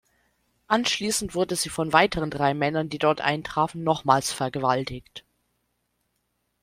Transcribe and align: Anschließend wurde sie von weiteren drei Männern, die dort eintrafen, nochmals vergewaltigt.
Anschließend 0.65 1.35
wurde 1.35 1.55
sie 1.55 1.69
von 1.69 1.93
weiteren 1.93 2.31
drei 2.31 2.55
Männern, 2.55 2.89
die 2.89 2.97
dort 2.97 3.21
eintrafen, 3.21 3.83
nochmals 3.83 4.33
vergewaltigt. 4.33 5.25